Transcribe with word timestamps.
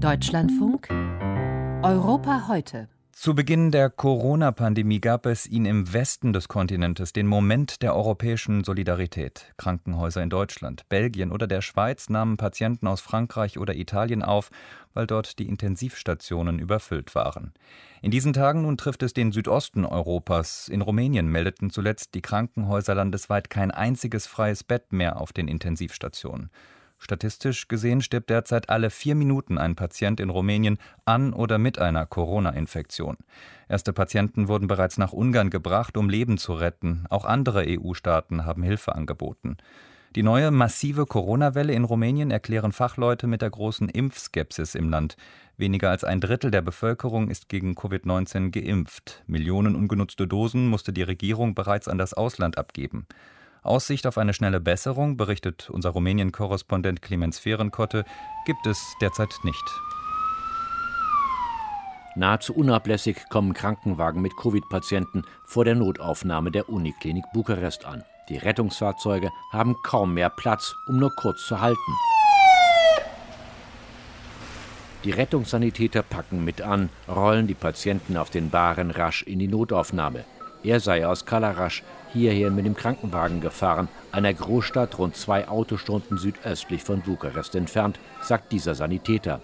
Deutschlandfunk 0.00 0.88
Europa 1.82 2.48
heute. 2.48 2.88
Zu 3.12 3.34
Beginn 3.34 3.70
der 3.70 3.88
Corona-Pandemie 3.88 5.00
gab 5.00 5.24
es 5.24 5.46
ihn 5.46 5.64
im 5.64 5.90
Westen 5.94 6.34
des 6.34 6.48
Kontinentes 6.48 7.14
den 7.14 7.26
Moment 7.26 7.80
der 7.80 7.96
europäischen 7.96 8.62
Solidarität. 8.62 9.54
Krankenhäuser 9.56 10.22
in 10.22 10.28
Deutschland, 10.28 10.86
Belgien 10.90 11.32
oder 11.32 11.46
der 11.46 11.62
Schweiz 11.62 12.10
nahmen 12.10 12.36
Patienten 12.36 12.86
aus 12.86 13.00
Frankreich 13.00 13.58
oder 13.58 13.74
Italien 13.74 14.22
auf, 14.22 14.50
weil 14.92 15.06
dort 15.06 15.38
die 15.38 15.48
Intensivstationen 15.48 16.58
überfüllt 16.58 17.14
waren. 17.14 17.54
In 18.02 18.10
diesen 18.10 18.34
Tagen 18.34 18.62
nun 18.62 18.76
trifft 18.76 19.02
es 19.02 19.14
den 19.14 19.32
Südosten 19.32 19.86
Europas. 19.86 20.68
In 20.68 20.82
Rumänien 20.82 21.28
meldeten 21.28 21.70
zuletzt 21.70 22.14
die 22.14 22.22
Krankenhäuser 22.22 22.94
landesweit 22.94 23.48
kein 23.48 23.70
einziges 23.70 24.26
freies 24.26 24.62
Bett 24.62 24.92
mehr 24.92 25.18
auf 25.18 25.32
den 25.32 25.48
Intensivstationen. 25.48 26.50
Statistisch 26.98 27.68
gesehen 27.68 28.00
stirbt 28.00 28.30
derzeit 28.30 28.70
alle 28.70 28.90
vier 28.90 29.14
Minuten 29.14 29.58
ein 29.58 29.76
Patient 29.76 30.18
in 30.18 30.30
Rumänien 30.30 30.78
an 31.04 31.32
oder 31.32 31.58
mit 31.58 31.78
einer 31.78 32.06
Corona-Infektion. 32.06 33.16
Erste 33.68 33.92
Patienten 33.92 34.48
wurden 34.48 34.66
bereits 34.66 34.98
nach 34.98 35.12
Ungarn 35.12 35.50
gebracht, 35.50 35.96
um 35.96 36.08
Leben 36.08 36.38
zu 36.38 36.54
retten. 36.54 37.04
Auch 37.10 37.24
andere 37.24 37.64
EU-Staaten 37.66 38.44
haben 38.44 38.62
Hilfe 38.62 38.94
angeboten. 38.94 39.56
Die 40.16 40.22
neue 40.22 40.50
massive 40.50 41.04
Corona-Welle 41.04 41.74
in 41.74 41.84
Rumänien 41.84 42.30
erklären 42.30 42.72
Fachleute 42.72 43.26
mit 43.26 43.42
der 43.42 43.50
großen 43.50 43.90
Impfskepsis 43.90 44.74
im 44.74 44.88
Land. 44.88 45.18
Weniger 45.58 45.90
als 45.90 46.04
ein 46.04 46.22
Drittel 46.22 46.50
der 46.50 46.62
Bevölkerung 46.62 47.28
ist 47.28 47.50
gegen 47.50 47.74
Covid-19 47.74 48.50
geimpft. 48.50 49.22
Millionen 49.26 49.76
ungenutzte 49.76 50.26
Dosen 50.26 50.68
musste 50.68 50.94
die 50.94 51.02
Regierung 51.02 51.54
bereits 51.54 51.86
an 51.86 51.98
das 51.98 52.14
Ausland 52.14 52.56
abgeben. 52.56 53.06
Aussicht 53.66 54.06
auf 54.06 54.18
eine 54.18 54.32
schnelle 54.32 54.60
Besserung, 54.60 55.16
berichtet 55.16 55.70
unser 55.70 55.90
Rumänien-Korrespondent 55.90 57.02
Clemens 57.02 57.38
Fehrenkotte, 57.38 58.04
gibt 58.46 58.66
es 58.66 58.94
derzeit 59.00 59.30
nicht. 59.42 59.64
Nahezu 62.14 62.54
unablässig 62.54 63.28
kommen 63.28 63.52
Krankenwagen 63.52 64.22
mit 64.22 64.36
Covid-Patienten 64.36 65.24
vor 65.44 65.66
der 65.66 65.74
Notaufnahme 65.74 66.50
der 66.50 66.68
Uniklinik 66.70 67.24
Bukarest 67.34 67.84
an. 67.84 68.04
Die 68.30 68.38
Rettungsfahrzeuge 68.38 69.30
haben 69.52 69.76
kaum 69.84 70.14
mehr 70.14 70.30
Platz, 70.30 70.74
um 70.88 70.98
nur 70.98 71.14
kurz 71.14 71.46
zu 71.46 71.60
halten. 71.60 71.92
Die 75.04 75.12
Rettungssanitäter 75.12 76.02
packen 76.02 76.44
mit 76.44 76.62
an, 76.62 76.88
rollen 77.06 77.46
die 77.46 77.54
Patienten 77.54 78.16
auf 78.16 78.30
den 78.30 78.50
Bahnen 78.50 78.90
rasch 78.90 79.22
in 79.22 79.38
die 79.38 79.46
Notaufnahme. 79.46 80.24
Er 80.62 80.80
sei 80.80 81.06
aus 81.06 81.24
Kalarasch 81.24 81.82
hierher 82.12 82.50
mit 82.50 82.66
dem 82.66 82.74
Krankenwagen 82.74 83.40
gefahren, 83.40 83.88
einer 84.12 84.32
Großstadt 84.32 84.98
rund 84.98 85.16
zwei 85.16 85.48
Autostunden 85.48 86.18
südöstlich 86.18 86.82
von 86.82 87.02
Bukarest 87.02 87.54
entfernt, 87.54 87.98
sagt 88.22 88.52
dieser 88.52 88.74
Sanitäter. 88.74 89.40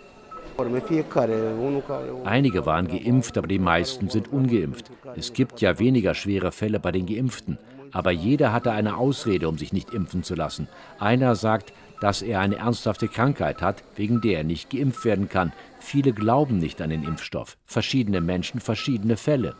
Einige 2.24 2.66
waren 2.66 2.88
geimpft, 2.88 3.38
aber 3.38 3.46
die 3.46 3.58
meisten 3.58 4.08
sind 4.08 4.32
ungeimpft. 4.32 4.90
Es 5.16 5.32
gibt 5.32 5.60
ja 5.60 5.78
weniger 5.78 6.14
schwere 6.14 6.52
Fälle 6.52 6.78
bei 6.78 6.92
den 6.92 7.06
Geimpften. 7.06 7.58
Aber 7.92 8.10
jeder 8.10 8.52
hatte 8.52 8.72
eine 8.72 8.96
Ausrede, 8.96 9.48
um 9.48 9.58
sich 9.58 9.72
nicht 9.72 9.92
impfen 9.92 10.22
zu 10.22 10.34
lassen. 10.34 10.68
Einer 10.98 11.34
sagt, 11.34 11.72
dass 12.00 12.22
er 12.22 12.40
eine 12.40 12.56
ernsthafte 12.56 13.06
Krankheit 13.06 13.62
hat, 13.62 13.84
wegen 13.96 14.20
der 14.20 14.38
er 14.38 14.44
nicht 14.44 14.70
geimpft 14.70 15.04
werden 15.04 15.28
kann. 15.28 15.52
Viele 15.78 16.12
glauben 16.12 16.58
nicht 16.58 16.80
an 16.80 16.90
den 16.90 17.04
Impfstoff. 17.04 17.56
Verschiedene 17.66 18.20
Menschen, 18.20 18.60
verschiedene 18.60 19.16
Fälle. 19.16 19.54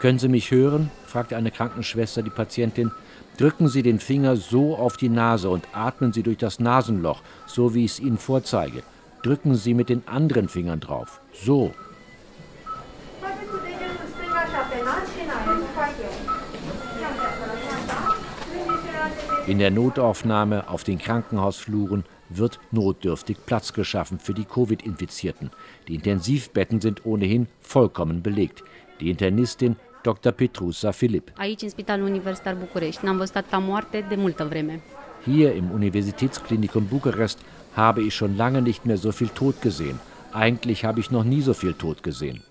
Können 0.00 0.20
Sie 0.20 0.28
mich 0.28 0.52
hören? 0.52 0.90
fragte 1.06 1.36
eine 1.36 1.50
Krankenschwester 1.50 2.22
die 2.22 2.30
Patientin. 2.30 2.92
Drücken 3.36 3.68
Sie 3.68 3.82
den 3.82 3.98
Finger 3.98 4.36
so 4.36 4.76
auf 4.76 4.96
die 4.96 5.08
Nase 5.08 5.50
und 5.50 5.66
atmen 5.72 6.12
Sie 6.12 6.22
durch 6.22 6.38
das 6.38 6.60
Nasenloch, 6.60 7.20
so 7.46 7.74
wie 7.74 7.84
ich 7.84 7.92
es 7.92 8.00
Ihnen 8.00 8.18
vorzeige. 8.18 8.82
Drücken 9.22 9.56
Sie 9.56 9.74
mit 9.74 9.88
den 9.88 10.06
anderen 10.06 10.48
Fingern 10.48 10.78
drauf. 10.78 11.20
So. 11.32 11.72
In 19.46 19.58
der 19.58 19.70
Notaufnahme 19.70 20.68
auf 20.68 20.84
den 20.84 20.98
Krankenhausfluren 20.98 22.04
wird 22.28 22.60
notdürftig 22.70 23.38
Platz 23.46 23.72
geschaffen 23.72 24.18
für 24.20 24.34
die 24.34 24.44
Covid-Infizierten. 24.44 25.50
Die 25.88 25.94
Intensivbetten 25.94 26.80
sind 26.80 27.06
ohnehin 27.06 27.48
vollkommen 27.60 28.22
belegt. 28.22 28.62
Die 29.00 29.10
Internistin 29.10 29.76
Dr. 30.08 30.32
Petrusa 30.32 30.90
Philipp. 30.90 31.30
Aici, 31.36 31.62
în 31.62 31.68
Spitalul 31.68 32.06
Universitar 32.06 32.54
București, 32.54 33.04
n-am 33.04 33.16
văzut 33.16 33.36
atâta 33.36 33.58
moarte 33.58 34.04
de 34.08 34.14
multă 34.14 34.44
vreme. 34.44 34.80
Hier 35.24 35.54
im 35.56 35.70
Universitätsklinikum 35.72 36.86
Bukarest 36.88 37.38
habe 37.72 38.00
ich 38.00 38.12
schon 38.12 38.36
lange 38.36 38.60
nicht 38.60 38.84
mehr 38.84 38.96
so 38.96 39.10
viel 39.10 39.28
Tod 39.28 39.54
gesehen. 39.60 40.00
Eigentlich 40.32 40.84
habe 40.84 41.00
ich 41.00 41.08
noch 41.10 41.24
nie 41.24 41.40
so 41.40 41.52
viel 41.52 41.72
Tod 41.72 42.02
gesehen. 42.02 42.42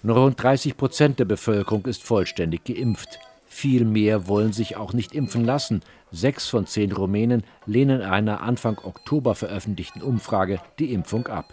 Nur 0.00 0.16
rund 0.16 0.36
30 0.36 0.76
Prozent 0.76 1.18
der 1.18 1.26
Bevölkerung 1.26 1.86
ist 1.86 2.02
vollständig 2.02 2.64
geimpft. 2.64 3.18
Viel 3.46 3.84
mehr 3.84 4.16
wollen 4.26 4.52
sich 4.52 4.76
auch 4.76 4.92
nicht 4.92 5.12
impfen 5.14 5.44
lassen. 5.44 5.80
Sechs 6.12 6.48
von 6.48 6.66
zehn 6.66 6.92
Rumänen 6.92 7.42
lehnen 7.66 8.00
einer 8.02 8.40
Anfang 8.40 8.78
Oktober 8.84 9.34
veröffentlichten 9.34 10.02
Umfrage 10.02 10.60
die 10.78 10.92
Impfung 10.92 11.26
ab. 11.26 11.46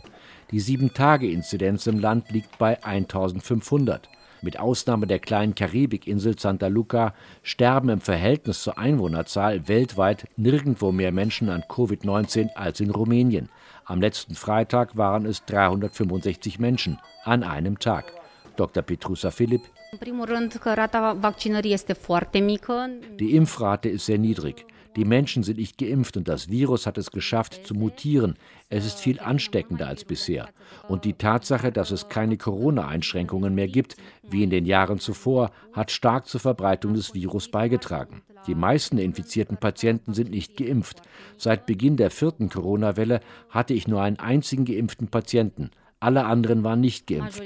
Die 0.52 0.62
Sieben-Tage-Inzidenz 0.62 1.88
im 1.88 2.00
Land 2.00 2.32
liegt 2.32 2.58
bei 2.58 2.82
1500. 2.82 4.08
Mit 4.42 4.60
Ausnahme 4.60 5.06
der 5.06 5.20
kleinen 5.20 5.56
Karibikinsel 5.56 6.40
Santa 6.40 6.68
Luca 6.68 7.14
sterben 7.44 7.90
im 7.90 8.00
Verhältnis 8.00 8.62
zur 8.62 8.78
Einwohnerzahl 8.78 9.68
weltweit 9.68 10.30
nirgendwo 10.38 10.94
mehr 10.94 11.12
Menschen 11.12 11.50
an 11.50 11.64
Covid-19 11.64 12.54
als 12.56 12.80
in 12.80 12.92
Rumänien. 12.92 13.50
Am 13.84 14.00
letzten 14.00 14.36
Freitag 14.36 14.96
waren 14.96 15.26
es 15.26 15.44
365 15.46 16.60
Menschen 16.60 16.98
an 17.26 17.44
einem 17.44 17.78
Tag. 17.80 18.14
Dr. 18.56 18.84
Petrusa 18.84 19.32
Philipp. 19.32 19.64
Die 23.20 23.36
Impfrate 23.36 23.90
ist 23.90 24.06
sehr 24.06 24.18
niedrig. 24.18 24.66
Die 24.98 25.06
Menschen 25.06 25.44
sind 25.44 25.60
nicht 25.60 25.78
geimpft 25.78 26.18
und 26.18 26.28
das 26.28 26.50
Virus 26.50 26.88
hat 26.88 26.98
es 26.98 27.12
geschafft 27.12 27.68
zu 27.68 27.76
mutieren. 27.76 28.36
Es 28.68 28.84
ist 28.84 29.00
viel 29.00 29.20
ansteckender 29.20 29.88
als 29.88 30.04
bisher. 30.04 30.50
Und 30.88 31.06
die 31.06 31.14
Tatsache, 31.14 31.72
dass 31.72 31.92
es 31.92 32.10
keine 32.10 32.36
Corona-Einschränkungen 32.36 33.54
mehr 33.54 33.68
gibt, 33.68 33.96
wie 34.24 34.42
in 34.42 34.50
den 34.50 34.66
Jahren 34.66 34.98
zuvor, 34.98 35.52
hat 35.72 35.92
stark 35.92 36.26
zur 36.26 36.40
Verbreitung 36.40 36.96
des 36.96 37.14
Virus 37.14 37.48
beigetragen. 37.50 38.24
Die 38.48 38.56
meisten 38.56 38.98
infizierten 38.98 39.58
Patienten 39.58 40.16
sind 40.16 40.32
nicht 40.32 40.58
geimpft. 40.58 41.04
Seit 41.38 41.68
Beginn 41.68 41.98
der 41.98 42.10
vierten 42.10 42.50
Corona-Welle 42.50 43.20
hatte 43.50 43.76
ich 43.76 43.88
nur 43.88 44.02
einen 44.02 44.18
einzigen 44.18 44.66
geimpften 44.66 45.10
Patienten. 45.10 45.70
Alle 46.00 46.26
anderen 46.26 46.64
waren 46.64 46.82
nicht 46.82 47.06
geimpft. 47.06 47.44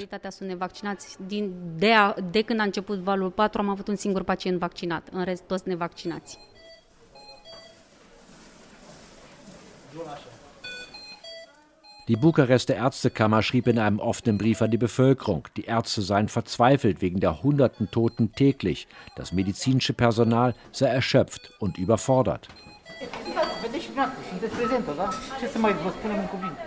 Die 12.08 12.16
Bukarester 12.16 12.76
Ärztekammer 12.76 13.42
schrieb 13.42 13.68
in 13.68 13.80
einem 13.80 14.00
offenen 14.00 14.38
Brief 14.38 14.62
an 14.62 14.72
die 14.72 14.78
Bevölkerung, 14.78 15.48
die 15.56 15.66
Ärzte 15.66 16.02
seien 16.02 16.28
verzweifelt 16.28 17.02
wegen 17.02 17.20
der 17.20 17.44
hunderten 17.44 17.90
Toten 17.92 18.34
täglich. 18.34 18.88
Das 19.16 19.32
medizinische 19.32 19.94
Personal 19.94 20.56
sei 20.72 20.88
erschöpft 20.88 21.54
und 21.60 21.78
überfordert. 21.78 22.48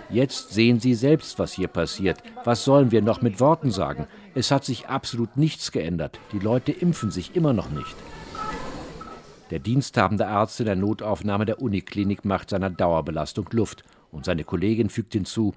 Jetzt 0.09 0.49
sehen 0.49 0.79
Sie 0.79 0.93
selbst, 0.93 1.37
was 1.37 1.53
hier 1.53 1.67
passiert. 1.67 2.17
Was 2.43 2.63
sollen 2.63 2.91
wir 2.91 3.01
noch 3.01 3.21
mit 3.21 3.39
Worten 3.39 3.71
sagen? 3.71 4.07
Es 4.33 4.51
hat 4.51 4.63
sich 4.63 4.87
absolut 4.87 5.37
nichts 5.37 5.71
geändert. 5.71 6.19
Die 6.31 6.39
Leute 6.39 6.71
impfen 6.71 7.11
sich 7.11 7.35
immer 7.35 7.53
noch 7.53 7.69
nicht. 7.69 7.95
Der 9.51 9.59
diensthabende 9.59 10.27
Arzt 10.27 10.59
in 10.59 10.65
der 10.65 10.75
Notaufnahme 10.75 11.45
der 11.45 11.61
Uniklinik 11.61 12.25
macht 12.25 12.49
seiner 12.49 12.69
Dauerbelastung 12.69 13.47
Luft 13.51 13.83
und 14.11 14.25
seine 14.25 14.43
Kollegin 14.43 14.89
fügt 14.89 15.13
hinzu, 15.13 15.53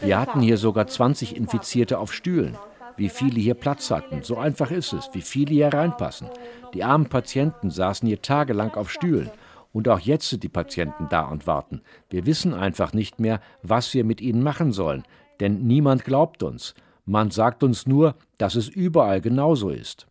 wir 0.00 0.18
hatten 0.18 0.40
hier 0.40 0.56
sogar 0.56 0.86
20 0.86 1.36
Infizierte 1.36 1.98
auf 1.98 2.12
Stühlen. 2.12 2.56
Wie 2.96 3.08
viele 3.08 3.38
hier 3.38 3.54
Platz 3.54 3.90
hatten, 3.90 4.22
so 4.22 4.38
einfach 4.38 4.70
ist 4.70 4.92
es, 4.92 5.10
wie 5.12 5.20
viele 5.20 5.52
hier 5.52 5.72
reinpassen. 5.72 6.28
Die 6.74 6.82
armen 6.82 7.08
Patienten 7.08 7.70
saßen 7.70 8.08
hier 8.08 8.22
tagelang 8.22 8.74
auf 8.74 8.90
Stühlen. 8.90 9.30
Und 9.72 9.88
auch 9.88 10.00
jetzt 10.00 10.30
sind 10.30 10.42
die 10.42 10.48
Patienten 10.48 11.08
da 11.08 11.22
und 11.22 11.46
warten. 11.46 11.82
Wir 12.10 12.26
wissen 12.26 12.54
einfach 12.54 12.92
nicht 12.92 13.20
mehr, 13.20 13.40
was 13.62 13.94
wir 13.94 14.04
mit 14.04 14.20
ihnen 14.20 14.42
machen 14.42 14.72
sollen, 14.72 15.04
denn 15.40 15.66
niemand 15.66 16.04
glaubt 16.04 16.42
uns. 16.42 16.74
Man 17.10 17.30
sagt 17.30 17.62
uns 17.62 17.86
nur, 17.86 18.16
dass 18.36 18.54
es 18.54 18.68
überall 18.68 19.22
genauso 19.22 19.70
ist. 19.70 20.06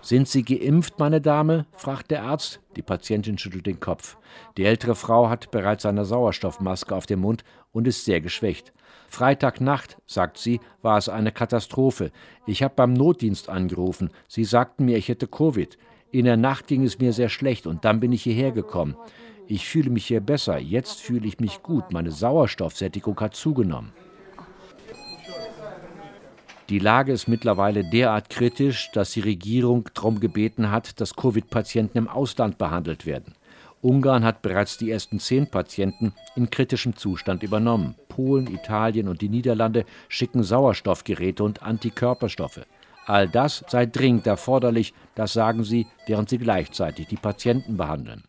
Sind 0.00 0.28
Sie 0.28 0.44
geimpft, 0.44 1.00
meine 1.00 1.20
Dame? 1.20 1.66
fragt 1.72 2.12
der 2.12 2.22
Arzt. 2.22 2.60
Die 2.76 2.82
Patientin 2.82 3.38
schüttelt 3.38 3.66
den 3.66 3.80
Kopf. 3.80 4.16
Die 4.56 4.64
ältere 4.64 4.94
Frau 4.94 5.28
hat 5.28 5.50
bereits 5.50 5.84
eine 5.84 6.04
Sauerstoffmaske 6.04 6.94
auf 6.94 7.06
dem 7.06 7.18
Mund 7.18 7.42
und 7.72 7.88
ist 7.88 8.04
sehr 8.04 8.20
geschwächt. 8.20 8.72
Freitagnacht, 9.08 9.96
sagt 10.06 10.38
sie, 10.38 10.60
war 10.80 10.98
es 10.98 11.08
eine 11.08 11.32
Katastrophe. 11.32 12.12
Ich 12.46 12.62
habe 12.62 12.74
beim 12.76 12.92
Notdienst 12.92 13.48
angerufen. 13.48 14.10
Sie 14.28 14.44
sagten 14.44 14.84
mir, 14.84 14.96
ich 14.96 15.08
hätte 15.08 15.26
Covid. 15.26 15.76
In 16.12 16.26
der 16.26 16.36
Nacht 16.36 16.68
ging 16.68 16.84
es 16.84 17.00
mir 17.00 17.12
sehr 17.12 17.30
schlecht 17.30 17.66
und 17.66 17.84
dann 17.84 17.98
bin 17.98 18.12
ich 18.12 18.22
hierher 18.22 18.52
gekommen. 18.52 18.96
Ich 19.46 19.66
fühle 19.66 19.90
mich 19.90 20.06
hier 20.06 20.20
besser. 20.20 20.58
Jetzt 20.58 21.00
fühle 21.00 21.26
ich 21.26 21.38
mich 21.38 21.62
gut. 21.62 21.92
Meine 21.92 22.10
Sauerstoffsättigung 22.10 23.18
hat 23.20 23.34
zugenommen. 23.34 23.92
Die 26.70 26.78
Lage 26.78 27.12
ist 27.12 27.28
mittlerweile 27.28 27.84
derart 27.84 28.30
kritisch, 28.30 28.90
dass 28.92 29.12
die 29.12 29.20
Regierung 29.20 29.90
darum 29.92 30.18
gebeten 30.18 30.70
hat, 30.70 30.98
dass 30.98 31.14
Covid-Patienten 31.14 31.98
im 31.98 32.08
Ausland 32.08 32.56
behandelt 32.56 33.04
werden. 33.04 33.34
Ungarn 33.82 34.24
hat 34.24 34.40
bereits 34.40 34.78
die 34.78 34.90
ersten 34.90 35.20
zehn 35.20 35.50
Patienten 35.50 36.14
in 36.36 36.48
kritischem 36.48 36.96
Zustand 36.96 37.42
übernommen. 37.42 37.96
Polen, 38.08 38.46
Italien 38.46 39.08
und 39.08 39.20
die 39.20 39.28
Niederlande 39.28 39.84
schicken 40.08 40.42
Sauerstoffgeräte 40.42 41.44
und 41.44 41.62
Antikörperstoffe. 41.62 42.62
All 43.06 43.28
das 43.28 43.64
sei 43.68 43.86
dringend 43.86 44.26
erforderlich, 44.26 44.94
das 45.14 45.34
sagen 45.34 45.62
sie, 45.62 45.86
während 46.06 46.30
sie 46.30 46.38
gleichzeitig 46.38 47.06
die 47.06 47.16
Patienten 47.16 47.76
behandeln. 47.76 48.24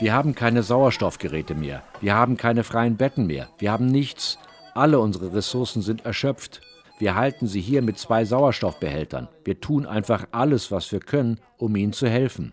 Wir 0.00 0.12
haben 0.14 0.34
keine 0.34 0.62
Sauerstoffgeräte 0.62 1.54
mehr, 1.54 1.82
wir 2.00 2.14
haben 2.14 2.36
keine 2.36 2.62
freien 2.64 2.96
Betten 2.96 3.26
mehr, 3.26 3.48
wir 3.58 3.72
haben 3.72 3.86
nichts. 3.86 4.38
Alle 4.74 5.00
unsere 5.00 5.32
Ressourcen 5.34 5.82
sind 5.82 6.04
erschöpft. 6.04 6.60
Wir 7.00 7.14
halten 7.16 7.46
sie 7.46 7.60
hier 7.60 7.82
mit 7.82 7.98
zwei 7.98 8.24
Sauerstoffbehältern. 8.24 9.28
Wir 9.44 9.60
tun 9.60 9.86
einfach 9.86 10.26
alles, 10.30 10.70
was 10.70 10.90
wir 10.92 11.00
können, 11.00 11.40
um 11.56 11.74
ihnen 11.74 11.92
zu 11.92 12.08
helfen. 12.08 12.52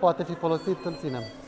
poate 0.00 0.24
fi 0.24 0.34
folosit, 0.34 0.84
îl 0.84 0.96
ținem. 1.00 1.39